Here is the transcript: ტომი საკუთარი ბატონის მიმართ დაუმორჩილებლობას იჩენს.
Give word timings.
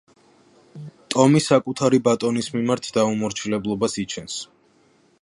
ტომი 1.15 1.41
საკუთარი 1.49 2.01
ბატონის 2.09 2.51
მიმართ 2.57 2.91
დაუმორჩილებლობას 2.99 4.01
იჩენს. 4.07 4.41